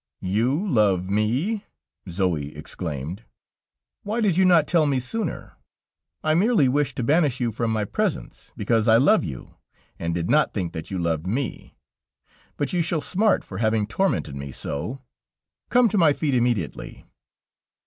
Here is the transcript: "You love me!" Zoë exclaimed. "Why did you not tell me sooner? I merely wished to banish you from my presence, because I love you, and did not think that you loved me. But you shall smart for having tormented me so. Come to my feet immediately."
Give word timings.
"You 0.23 0.67
love 0.67 1.11
me!" 1.11 1.63
Zoë 2.07 2.57
exclaimed. 2.57 3.23
"Why 4.01 4.19
did 4.19 4.35
you 4.35 4.45
not 4.45 4.65
tell 4.65 4.87
me 4.87 4.99
sooner? 4.99 5.57
I 6.23 6.33
merely 6.33 6.67
wished 6.67 6.95
to 6.95 7.03
banish 7.03 7.39
you 7.39 7.51
from 7.51 7.69
my 7.69 7.85
presence, 7.85 8.51
because 8.57 8.87
I 8.87 8.97
love 8.97 9.23
you, 9.23 9.57
and 9.99 10.15
did 10.15 10.27
not 10.27 10.55
think 10.55 10.73
that 10.73 10.89
you 10.89 10.97
loved 10.97 11.27
me. 11.27 11.75
But 12.57 12.73
you 12.73 12.81
shall 12.81 13.01
smart 13.01 13.43
for 13.43 13.59
having 13.59 13.85
tormented 13.85 14.35
me 14.35 14.51
so. 14.51 15.03
Come 15.69 15.87
to 15.89 15.99
my 15.99 16.13
feet 16.13 16.33
immediately." 16.33 17.05